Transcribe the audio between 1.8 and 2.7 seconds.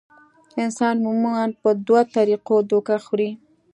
دوه طريقو